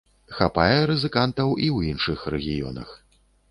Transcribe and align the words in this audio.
Хапае 0.37 0.79
рызыкантаў 0.91 1.53
і 1.69 1.71
ў 1.75 1.93
іншых 1.93 2.19
рэгіёнах. 2.37 2.89